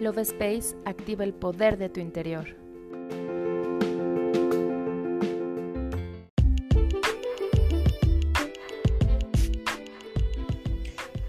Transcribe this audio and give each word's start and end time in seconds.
Love 0.00 0.20
Space 0.20 0.74
activa 0.86 1.24
el 1.24 1.34
poder 1.34 1.76
de 1.76 1.90
tu 1.90 2.00
interior. 2.00 2.56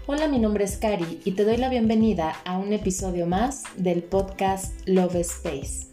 Hola, 0.06 0.26
mi 0.26 0.38
nombre 0.38 0.64
es 0.64 0.78
Cari 0.78 1.20
y 1.22 1.32
te 1.32 1.44
doy 1.44 1.58
la 1.58 1.68
bienvenida 1.68 2.34
a 2.46 2.56
un 2.56 2.72
episodio 2.72 3.26
más 3.26 3.64
del 3.76 4.02
podcast 4.02 4.72
Love 4.88 5.16
Space. 5.16 5.88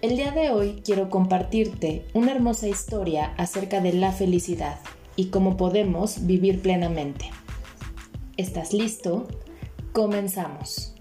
El 0.00 0.16
día 0.16 0.30
de 0.30 0.52
hoy 0.52 0.80
quiero 0.82 1.10
compartirte 1.10 2.06
una 2.14 2.32
hermosa 2.32 2.66
historia 2.66 3.34
acerca 3.36 3.82
de 3.82 3.92
la 3.92 4.10
felicidad 4.10 4.80
y 5.16 5.26
cómo 5.26 5.58
podemos 5.58 6.26
vivir 6.26 6.62
plenamente. 6.62 7.26
¿Estás 8.38 8.72
listo? 8.72 9.28
Comenzamos. 9.92 10.94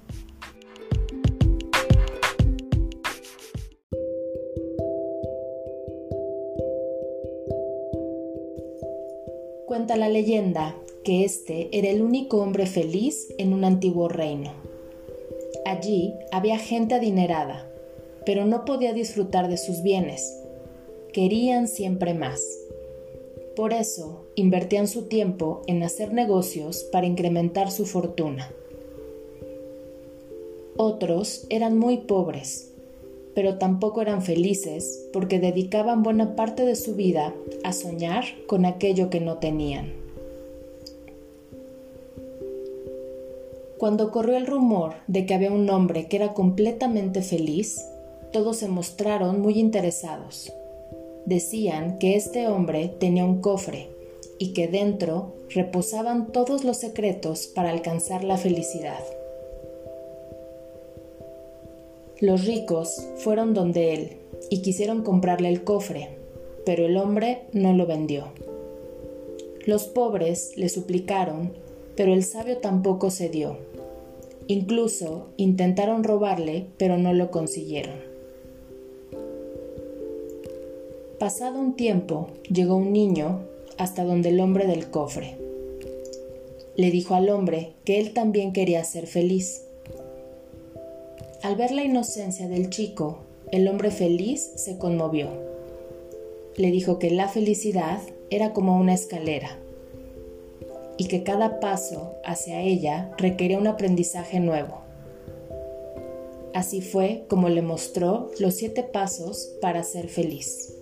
Cuenta 9.65 9.95
la 9.95 10.09
leyenda 10.09 10.75
que 11.05 11.23
este 11.23 11.69
era 11.71 11.87
el 11.87 12.01
único 12.01 12.41
hombre 12.41 12.65
feliz 12.65 13.33
en 13.37 13.53
un 13.53 13.63
antiguo 13.63 14.09
reino. 14.09 14.51
Allí 15.65 16.13
había 16.33 16.57
gente 16.57 16.95
adinerada, 16.95 17.71
pero 18.25 18.45
no 18.45 18.65
podía 18.65 18.91
disfrutar 18.91 19.47
de 19.47 19.55
sus 19.55 19.83
bienes. 19.83 20.37
Querían 21.13 21.69
siempre 21.69 22.13
más. 22.13 22.43
Por 23.55 23.71
eso 23.71 24.25
invertían 24.35 24.89
su 24.89 25.03
tiempo 25.07 25.61
en 25.67 25.81
hacer 25.81 26.11
negocios 26.11 26.83
para 26.91 27.07
incrementar 27.07 27.71
su 27.71 27.85
fortuna. 27.85 28.51
Otros 30.77 31.45
eran 31.49 31.77
muy 31.77 31.97
pobres, 31.97 32.71
pero 33.35 33.57
tampoco 33.57 34.01
eran 34.01 34.21
felices 34.21 35.07
porque 35.13 35.39
dedicaban 35.39 36.03
buena 36.03 36.35
parte 36.35 36.65
de 36.65 36.75
su 36.75 36.95
vida 36.95 37.33
a 37.63 37.73
soñar 37.73 38.25
con 38.47 38.65
aquello 38.65 39.09
que 39.09 39.19
no 39.19 39.37
tenían. 39.37 39.93
Cuando 43.77 44.11
corrió 44.11 44.37
el 44.37 44.45
rumor 44.45 44.93
de 45.07 45.25
que 45.25 45.33
había 45.33 45.51
un 45.51 45.69
hombre 45.69 46.07
que 46.07 46.17
era 46.17 46.33
completamente 46.33 47.21
feliz, 47.23 47.83
todos 48.31 48.57
se 48.57 48.67
mostraron 48.67 49.41
muy 49.41 49.59
interesados. 49.59 50.53
Decían 51.25 51.97
que 51.97 52.15
este 52.15 52.47
hombre 52.47 52.87
tenía 52.99 53.25
un 53.25 53.41
cofre 53.41 53.89
y 54.37 54.53
que 54.53 54.67
dentro 54.67 55.33
reposaban 55.49 56.31
todos 56.31 56.63
los 56.63 56.77
secretos 56.77 57.47
para 57.47 57.71
alcanzar 57.71 58.23
la 58.23 58.37
felicidad. 58.37 59.03
Los 62.21 62.45
ricos 62.45 63.07
fueron 63.15 63.55
donde 63.55 63.95
él 63.95 64.17
y 64.51 64.61
quisieron 64.61 65.01
comprarle 65.01 65.49
el 65.49 65.63
cofre, 65.63 66.09
pero 66.67 66.85
el 66.85 66.95
hombre 66.97 67.41
no 67.51 67.73
lo 67.73 67.87
vendió. 67.87 68.25
Los 69.65 69.85
pobres 69.85 70.51
le 70.55 70.69
suplicaron, 70.69 71.51
pero 71.95 72.13
el 72.13 72.23
sabio 72.23 72.59
tampoco 72.59 73.09
cedió. 73.09 73.57
Incluso 74.45 75.29
intentaron 75.37 76.03
robarle, 76.03 76.67
pero 76.77 76.99
no 76.99 77.11
lo 77.11 77.31
consiguieron. 77.31 77.95
Pasado 81.17 81.59
un 81.59 81.75
tiempo, 81.75 82.27
llegó 82.53 82.75
un 82.75 82.93
niño 82.93 83.39
hasta 83.79 84.03
donde 84.03 84.29
el 84.29 84.41
hombre 84.41 84.67
del 84.67 84.91
cofre. 84.91 85.37
Le 86.75 86.91
dijo 86.91 87.15
al 87.15 87.29
hombre 87.29 87.73
que 87.83 87.99
él 87.99 88.13
también 88.13 88.53
quería 88.53 88.83
ser 88.83 89.07
feliz 89.07 89.63
al 91.43 91.55
ver 91.55 91.71
la 91.71 91.83
inocencia 91.83 92.47
del 92.47 92.69
chico, 92.69 93.19
el 93.51 93.67
hombre 93.67 93.91
feliz 93.91 94.51
se 94.55 94.77
conmovió. 94.77 95.29
Le 96.55 96.71
dijo 96.71 96.99
que 96.99 97.09
la 97.09 97.27
felicidad 97.27 97.99
era 98.29 98.53
como 98.53 98.77
una 98.77 98.93
escalera 98.93 99.57
y 100.97 101.07
que 101.07 101.23
cada 101.23 101.59
paso 101.59 102.13
hacia 102.23 102.61
ella 102.61 103.11
requería 103.17 103.57
un 103.57 103.67
aprendizaje 103.67 104.39
nuevo. 104.39 104.81
Así 106.53 106.81
fue 106.81 107.25
como 107.27 107.49
le 107.49 107.61
mostró 107.61 108.29
los 108.39 108.55
siete 108.55 108.83
pasos 108.83 109.51
para 109.61 109.83
ser 109.83 110.09
feliz. 110.09 110.80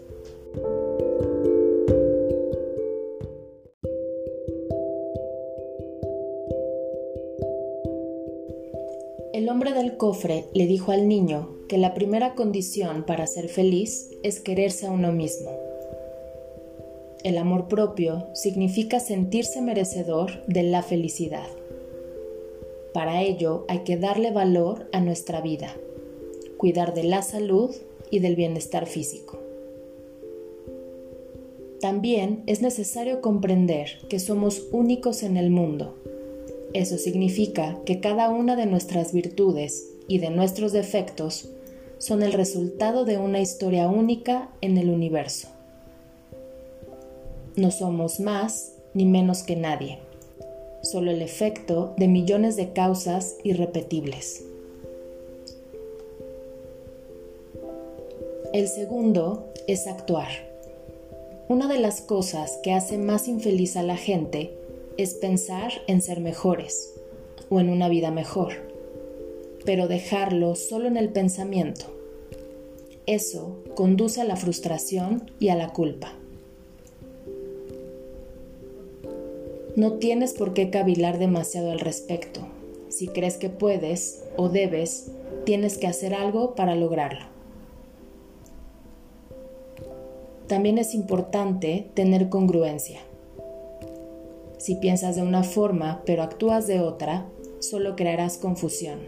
El 9.32 9.48
hombre 9.48 9.74
del 9.74 9.96
cofre 9.96 10.46
le 10.56 10.66
dijo 10.66 10.92
al 10.92 11.08
niño 11.08 11.50
que 11.68 11.78
la 11.78 11.94
primera 11.94 12.34
condición 12.34 13.04
para 13.06 13.28
ser 13.28 13.48
feliz 13.48 14.10
es 14.24 14.40
quererse 14.40 14.88
a 14.88 14.92
uno 14.92 15.12
mismo. 15.12 15.52
El 17.24 17.38
amor 17.38 17.68
propio 17.68 18.26
significa 18.34 19.00
sentirse 19.00 19.62
merecedor 19.62 20.44
de 20.48 20.64
la 20.64 20.82
felicidad. 20.82 21.46
Para 22.92 23.22
ello 23.22 23.66
hay 23.68 23.80
que 23.80 23.98
darle 23.98 24.32
valor 24.32 24.90
a 24.94 25.00
nuestra 25.00 25.42
vida, 25.42 25.76
cuidar 26.58 26.96
de 26.96 27.04
la 27.04 27.22
salud 27.22 27.70
y 28.10 28.20
del 28.20 28.36
bienestar 28.36 28.88
físico. 28.88 29.40
También 31.82 32.42
es 32.48 32.64
necesario 32.64 33.22
comprender 33.22 34.00
que 34.10 34.20
somos 34.20 34.68
únicos 34.72 35.22
en 35.22 35.38
el 35.38 35.52
mundo 35.52 35.94
eso 36.74 36.98
significa 36.98 37.80
que 37.86 38.00
cada 38.00 38.30
una 38.30 38.56
de 38.56 38.68
nuestras 38.68 39.12
virtudes 39.12 39.90
y 40.08 40.20
de 40.20 40.30
nuestros 40.30 40.72
defectos 40.72 41.50
son 41.98 42.22
el 42.22 42.34
resultado 42.34 43.06
de 43.06 43.18
una 43.18 43.42
historia 43.42 43.88
única 43.88 44.50
en 44.62 44.78
el 44.78 44.90
universo. 44.90 45.48
No 47.56 47.72
somos 47.72 48.20
más 48.20 48.74
ni 48.94 49.06
menos 49.06 49.44
que 49.44 49.56
nadie, 49.56 50.00
solo 50.84 51.12
el 51.12 51.22
efecto 51.22 51.94
de 51.98 52.08
millones 52.08 52.56
de 52.56 52.72
causas 52.72 53.36
irrepetibles. 53.44 54.46
El 58.54 58.68
segundo 58.68 59.52
es 59.68 59.88
actuar. 59.88 60.30
Una 61.50 61.68
de 61.68 61.80
las 61.80 62.02
cosas 62.02 62.60
que 62.64 62.74
hace 62.74 62.98
más 62.98 63.28
infeliz 63.28 63.76
a 63.76 63.84
la 63.84 63.98
gente 63.98 64.59
es 65.00 65.14
pensar 65.14 65.72
en 65.88 66.02
ser 66.02 66.20
mejores 66.20 66.94
o 67.50 67.62
en 67.62 67.70
una 67.70 67.88
vida 67.88 68.12
mejor, 68.12 68.52
pero 69.64 69.88
dejarlo 69.88 70.56
solo 70.56 70.90
en 70.90 70.98
el 70.98 71.08
pensamiento. 71.08 71.86
Eso 73.06 73.64
conduce 73.76 74.20
a 74.20 74.26
la 74.26 74.36
frustración 74.36 75.32
y 75.40 75.48
a 75.50 75.56
la 75.56 75.70
culpa. 75.70 76.12
No 79.78 79.94
tienes 79.94 80.34
por 80.34 80.54
qué 80.54 80.70
cavilar 80.70 81.18
demasiado 81.18 81.72
al 81.72 81.80
respecto. 81.80 82.42
Si 82.90 83.08
crees 83.08 83.38
que 83.38 83.50
puedes 83.50 84.26
o 84.36 84.50
debes, 84.50 85.12
tienes 85.46 85.78
que 85.78 85.88
hacer 85.88 86.14
algo 86.14 86.56
para 86.56 86.76
lograrlo. 86.76 87.26
También 90.48 90.78
es 90.78 90.94
importante 90.94 91.90
tener 91.94 92.28
congruencia. 92.28 93.00
Si 94.60 94.76
piensas 94.76 95.16
de 95.16 95.24
una 95.24 95.42
forma 95.42 96.04
pero 96.06 96.22
actúas 96.22 96.68
de 96.68 96.80
otra, 96.80 97.26
solo 97.60 97.96
crearás 97.96 98.38
confusión. 98.38 99.00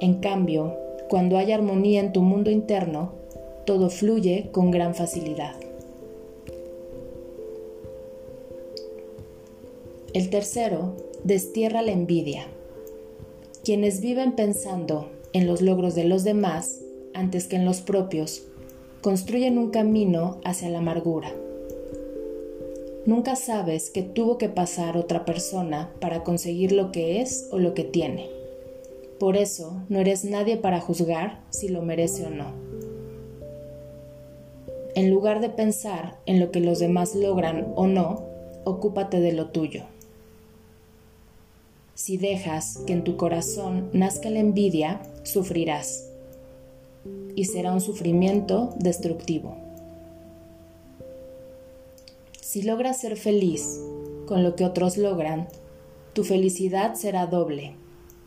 En 0.00 0.14
cambio, 0.14 0.74
cuando 1.08 1.38
hay 1.38 1.52
armonía 1.52 2.00
en 2.00 2.12
tu 2.12 2.22
mundo 2.22 2.50
interno, 2.50 3.12
todo 3.64 3.88
fluye 3.90 4.48
con 4.50 4.72
gran 4.72 4.96
facilidad. 4.96 5.54
El 10.12 10.30
tercero, 10.30 10.96
destierra 11.22 11.82
la 11.82 11.92
envidia. 11.92 12.46
Quienes 13.62 14.00
viven 14.00 14.32
pensando 14.32 15.10
en 15.32 15.46
los 15.46 15.62
logros 15.62 15.94
de 15.94 16.04
los 16.04 16.24
demás 16.24 16.80
antes 17.14 17.46
que 17.46 17.56
en 17.56 17.64
los 17.64 17.80
propios, 17.80 18.42
construyen 19.00 19.56
un 19.56 19.70
camino 19.70 20.40
hacia 20.44 20.68
la 20.68 20.78
amargura. 20.78 21.32
Nunca 23.06 23.36
sabes 23.36 23.90
que 23.90 24.02
tuvo 24.02 24.38
que 24.38 24.48
pasar 24.48 24.96
otra 24.96 25.26
persona 25.26 25.92
para 26.00 26.24
conseguir 26.24 26.72
lo 26.72 26.90
que 26.90 27.20
es 27.20 27.48
o 27.52 27.58
lo 27.58 27.74
que 27.74 27.84
tiene. 27.84 28.30
Por 29.20 29.36
eso 29.36 29.82
no 29.90 29.98
eres 29.98 30.24
nadie 30.24 30.56
para 30.56 30.80
juzgar 30.80 31.42
si 31.50 31.68
lo 31.68 31.82
merece 31.82 32.26
o 32.26 32.30
no. 32.30 32.52
En 34.94 35.10
lugar 35.10 35.40
de 35.40 35.50
pensar 35.50 36.18
en 36.24 36.40
lo 36.40 36.50
que 36.50 36.60
los 36.60 36.78
demás 36.78 37.14
logran 37.14 37.72
o 37.76 37.86
no, 37.86 38.24
ocúpate 38.64 39.20
de 39.20 39.32
lo 39.32 39.48
tuyo. 39.48 39.82
Si 41.94 42.16
dejas 42.16 42.78
que 42.86 42.94
en 42.94 43.04
tu 43.04 43.18
corazón 43.18 43.90
nazca 43.92 44.30
la 44.30 44.40
envidia, 44.40 45.02
sufrirás. 45.24 46.10
Y 47.36 47.44
será 47.44 47.72
un 47.72 47.80
sufrimiento 47.80 48.74
destructivo. 48.78 49.63
Si 52.54 52.62
logras 52.62 53.00
ser 53.00 53.16
feliz 53.16 53.80
con 54.26 54.44
lo 54.44 54.54
que 54.54 54.64
otros 54.64 54.96
logran, 54.96 55.48
tu 56.12 56.22
felicidad 56.22 56.94
será 56.94 57.26
doble 57.26 57.74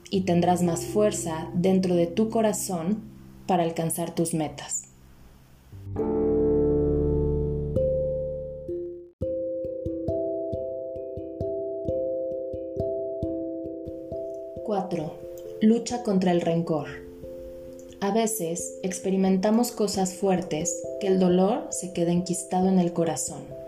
y 0.09 0.25
tendrás 0.25 0.63
más 0.63 0.83
fuerza 0.83 1.49
dentro 1.53 1.95
de 1.95 2.07
tu 2.07 2.29
corazón 2.29 3.03
para 3.45 3.63
alcanzar 3.63 4.13
tus 4.13 4.33
metas. 4.33 4.89
¡4! 14.65 15.11
Lucha 15.61 16.03
contra 16.03 16.31
el 16.31 16.41
rencor. 16.41 16.89
A 18.01 18.11
veces 18.11 18.77
experimentamos 18.83 19.71
cosas 19.71 20.15
fuertes 20.15 20.83
que 20.99 21.07
el 21.07 21.17
dolor 21.17 21.67
se 21.69 21.93
queda 21.93 22.11
enquistado 22.11 22.67
en 22.67 22.79
el 22.79 22.91
corazón. 22.91 23.66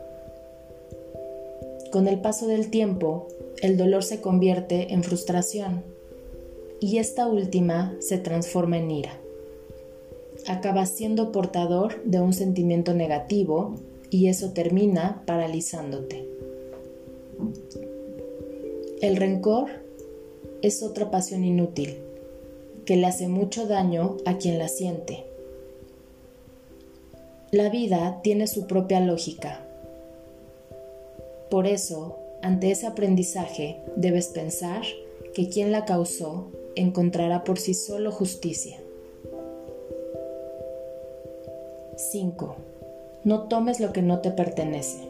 Con 1.91 2.07
el 2.07 2.21
paso 2.21 2.45
del 2.47 2.69
tiempo, 2.69 3.27
el 3.61 3.75
dolor 3.75 4.03
se 4.03 4.21
convierte 4.21 4.93
en 4.93 5.03
frustración 5.03 5.83
y 6.79 6.97
esta 6.97 7.27
última 7.27 7.95
se 7.99 8.19
transforma 8.19 8.77
en 8.77 8.91
ira. 8.91 9.19
Acabas 10.47 10.91
siendo 10.91 11.31
portador 11.31 12.03
de 12.03 12.19
un 12.21 12.33
sentimiento 12.33 12.93
negativo 12.93 13.75
y 14.11 14.27
eso 14.27 14.51
termina 14.51 15.23
paralizándote. 15.25 16.27
El 19.01 19.17
rencor 19.17 19.69
es 20.61 20.83
otra 20.83 21.09
pasión 21.09 21.43
inútil 21.43 21.97
que 22.85 22.97
le 22.97 23.07
hace 23.07 23.27
mucho 23.27 23.65
daño 23.65 24.17
a 24.25 24.37
quien 24.37 24.59
la 24.59 24.67
siente. 24.67 25.25
La 27.51 27.69
vida 27.69 28.19
tiene 28.21 28.45
su 28.45 28.67
propia 28.67 28.99
lógica. 28.99 29.68
Por 31.49 31.65
eso, 31.65 32.19
ante 32.41 32.71
ese 32.71 32.85
aprendizaje, 32.85 33.81
debes 33.95 34.27
pensar 34.27 34.83
que 35.33 35.49
quien 35.49 35.71
la 35.71 35.85
causó 35.85 36.51
encontrará 36.75 37.43
por 37.43 37.57
sí 37.57 37.73
solo 37.73 38.11
justicia. 38.11 38.77
5. 41.97 42.55
No 43.23 43.47
tomes 43.47 43.79
lo 43.79 43.91
que 43.91 44.01
no 44.01 44.19
te 44.19 44.31
pertenece. 44.31 45.09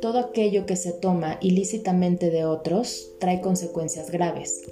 Todo 0.00 0.18
aquello 0.18 0.66
que 0.66 0.76
se 0.76 0.92
toma 0.92 1.38
ilícitamente 1.40 2.30
de 2.30 2.44
otros 2.44 3.12
trae 3.20 3.40
consecuencias 3.40 4.10
graves. 4.10 4.62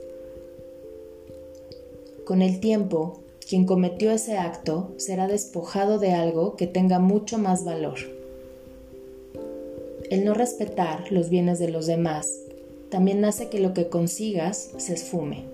Con 2.27 2.43
el 2.43 2.61
tiempo, 2.61 3.21
quien 3.49 3.65
cometió 3.65 4.11
ese 4.11 4.37
acto 4.37 4.93
será 4.99 5.29
despojado 5.29 5.99
de 5.99 6.13
algo 6.13 6.57
que 6.57 6.67
tenga 6.67 6.99
mucho 6.99 7.39
más 7.39 7.65
valor. 7.65 8.20
El 10.11 10.25
no 10.25 10.35
respetar 10.35 11.13
los 11.13 11.31
bienes 11.31 11.61
de 11.61 11.71
los 11.71 11.87
demás 11.87 12.29
también 12.91 13.25
hace 13.25 13.49
que 13.49 13.61
lo 13.61 13.75
que 13.75 13.87
consigas 13.87 14.73
se 14.77 14.93
esfume. 14.93 15.45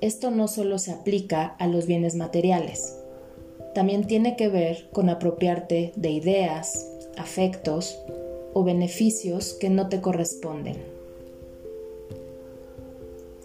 Esto 0.00 0.30
no 0.30 0.48
solo 0.48 0.78
se 0.78 0.92
aplica 0.92 1.44
a 1.58 1.66
los 1.66 1.86
bienes 1.86 2.14
materiales, 2.14 2.96
también 3.74 4.06
tiene 4.06 4.36
que 4.36 4.48
ver 4.48 4.88
con 4.90 5.10
apropiarte 5.10 5.92
de 5.96 6.10
ideas, 6.10 6.88
afectos 7.18 7.98
o 8.54 8.64
beneficios 8.64 9.52
que 9.52 9.68
no 9.68 9.90
te 9.90 10.00
corresponden. 10.00 10.76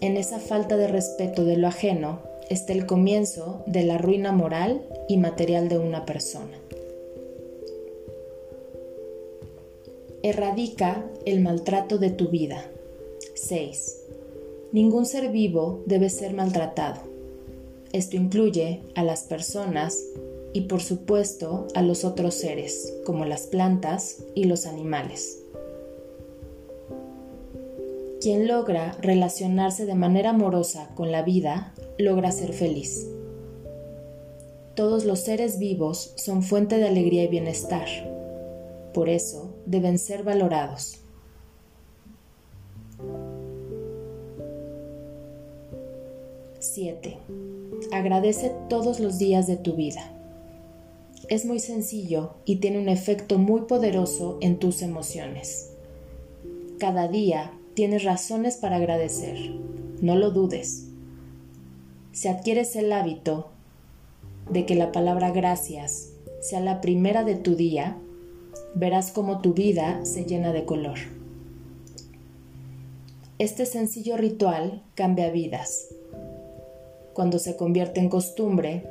En 0.00 0.16
esa 0.16 0.38
falta 0.38 0.78
de 0.78 0.88
respeto 0.88 1.44
de 1.44 1.58
lo 1.58 1.68
ajeno 1.68 2.20
está 2.48 2.72
el 2.72 2.86
comienzo 2.86 3.62
de 3.66 3.82
la 3.82 3.98
ruina 3.98 4.32
moral 4.32 4.82
y 5.06 5.18
material 5.18 5.68
de 5.68 5.78
una 5.78 6.06
persona. 6.06 6.56
Erradica 10.24 11.08
el 11.26 11.40
maltrato 11.40 11.96
de 11.98 12.10
tu 12.10 12.26
vida. 12.28 12.64
6. 13.34 14.00
Ningún 14.72 15.06
ser 15.06 15.30
vivo 15.30 15.84
debe 15.86 16.10
ser 16.10 16.34
maltratado. 16.34 17.02
Esto 17.92 18.16
incluye 18.16 18.82
a 18.96 19.04
las 19.04 19.22
personas 19.22 20.02
y 20.52 20.62
por 20.62 20.82
supuesto 20.82 21.68
a 21.76 21.82
los 21.82 22.04
otros 22.04 22.34
seres, 22.34 22.94
como 23.06 23.26
las 23.26 23.46
plantas 23.46 24.24
y 24.34 24.44
los 24.44 24.66
animales. 24.66 25.38
Quien 28.20 28.48
logra 28.48 28.96
relacionarse 29.00 29.86
de 29.86 29.94
manera 29.94 30.30
amorosa 30.30 30.90
con 30.96 31.12
la 31.12 31.22
vida, 31.22 31.74
logra 31.96 32.32
ser 32.32 32.54
feliz. 32.54 33.06
Todos 34.74 35.04
los 35.04 35.20
seres 35.20 35.60
vivos 35.60 36.12
son 36.16 36.42
fuente 36.42 36.76
de 36.78 36.88
alegría 36.88 37.22
y 37.22 37.28
bienestar. 37.28 37.86
Por 38.92 39.08
eso 39.08 39.47
deben 39.68 39.98
ser 39.98 40.24
valorados. 40.24 41.00
¡7! 46.58 47.18
Agradece 47.92 48.52
todos 48.68 48.98
los 48.98 49.18
días 49.18 49.46
de 49.46 49.56
tu 49.56 49.74
vida. 49.74 50.12
Es 51.28 51.44
muy 51.44 51.60
sencillo 51.60 52.34
y 52.46 52.56
tiene 52.56 52.78
un 52.78 52.88
efecto 52.88 53.38
muy 53.38 53.62
poderoso 53.62 54.38
en 54.40 54.58
tus 54.58 54.80
emociones. 54.80 55.72
Cada 56.78 57.06
día 57.06 57.52
tienes 57.74 58.04
razones 58.04 58.56
para 58.56 58.76
agradecer. 58.76 59.36
No 60.00 60.16
lo 60.16 60.30
dudes. 60.30 60.86
Si 62.12 62.28
adquieres 62.28 62.74
el 62.74 62.92
hábito 62.92 63.50
de 64.50 64.64
que 64.64 64.74
la 64.74 64.92
palabra 64.92 65.30
gracias 65.30 66.12
sea 66.40 66.60
la 66.60 66.80
primera 66.80 67.24
de 67.24 67.34
tu 67.34 67.54
día, 67.54 67.98
verás 68.74 69.10
cómo 69.12 69.40
tu 69.40 69.54
vida 69.54 70.04
se 70.04 70.24
llena 70.24 70.52
de 70.52 70.64
color. 70.64 70.98
Este 73.38 73.66
sencillo 73.66 74.16
ritual 74.16 74.82
cambia 74.94 75.30
vidas. 75.30 75.88
Cuando 77.14 77.38
se 77.38 77.56
convierte 77.56 78.00
en 78.00 78.08
costumbre, 78.08 78.84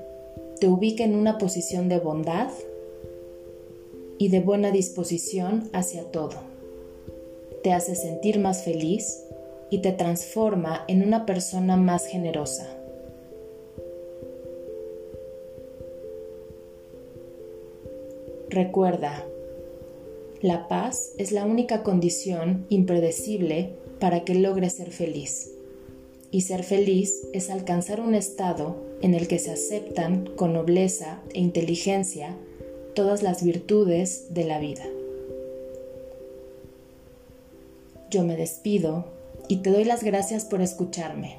te 0.59 0.67
ubica 0.67 1.03
en 1.03 1.15
una 1.15 1.37
posición 1.37 1.89
de 1.89 1.99
bondad 1.99 2.49
y 4.17 4.29
de 4.29 4.39
buena 4.39 4.71
disposición 4.71 5.69
hacia 5.73 6.03
todo. 6.11 6.35
Te 7.63 7.73
hace 7.73 7.95
sentir 7.95 8.39
más 8.39 8.63
feliz 8.63 9.23
y 9.69 9.79
te 9.79 9.91
transforma 9.91 10.83
en 10.87 11.03
una 11.03 11.25
persona 11.25 11.75
más 11.75 12.05
generosa. 12.05 12.67
Recuerda, 18.49 19.25
la 20.41 20.67
paz 20.67 21.13
es 21.17 21.31
la 21.31 21.45
única 21.45 21.81
condición 21.81 22.65
impredecible 22.69 23.73
para 23.99 24.23
que 24.23 24.35
logres 24.35 24.73
ser 24.73 24.91
feliz. 24.91 25.51
Y 26.29 26.41
ser 26.41 26.63
feliz 26.63 27.27
es 27.33 27.49
alcanzar 27.49 28.01
un 28.01 28.13
estado 28.13 28.75
en 29.01 29.13
el 29.13 29.27
que 29.27 29.39
se 29.39 29.51
aceptan 29.51 30.29
con 30.35 30.53
nobleza 30.53 31.21
e 31.33 31.39
inteligencia 31.39 32.35
todas 32.93 33.23
las 33.23 33.43
virtudes 33.43 34.33
de 34.33 34.43
la 34.43 34.59
vida. 34.59 34.83
Yo 38.11 38.23
me 38.23 38.35
despido 38.35 39.05
y 39.47 39.57
te 39.57 39.71
doy 39.71 39.85
las 39.85 40.03
gracias 40.03 40.45
por 40.45 40.61
escucharme. 40.61 41.37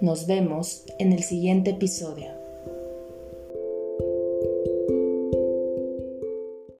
Nos 0.00 0.26
vemos 0.26 0.84
en 0.98 1.12
el 1.12 1.22
siguiente 1.22 1.70
episodio. 1.70 2.43